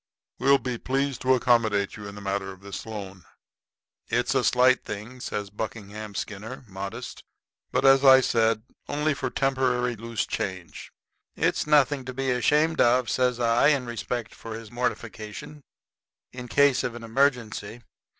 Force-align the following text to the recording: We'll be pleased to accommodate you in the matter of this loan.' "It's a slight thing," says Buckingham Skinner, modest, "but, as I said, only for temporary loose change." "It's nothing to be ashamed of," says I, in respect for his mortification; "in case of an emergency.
We'll 0.39 0.57
be 0.57 0.79
pleased 0.79 1.21
to 1.21 1.35
accommodate 1.35 1.95
you 1.95 2.07
in 2.07 2.15
the 2.15 2.21
matter 2.25 2.51
of 2.51 2.61
this 2.61 2.87
loan.' 2.87 3.23
"It's 4.07 4.33
a 4.33 4.43
slight 4.43 4.83
thing," 4.83 5.19
says 5.19 5.51
Buckingham 5.51 6.15
Skinner, 6.15 6.65
modest, 6.67 7.23
"but, 7.71 7.85
as 7.85 8.03
I 8.03 8.19
said, 8.21 8.63
only 8.89 9.13
for 9.13 9.29
temporary 9.29 9.95
loose 9.95 10.25
change." 10.25 10.91
"It's 11.35 11.67
nothing 11.67 12.03
to 12.05 12.15
be 12.15 12.31
ashamed 12.31 12.81
of," 12.81 13.11
says 13.11 13.39
I, 13.39 13.67
in 13.67 13.85
respect 13.85 14.33
for 14.33 14.55
his 14.55 14.71
mortification; 14.71 15.61
"in 16.31 16.47
case 16.47 16.83
of 16.83 16.95
an 16.95 17.03
emergency. 17.03 17.83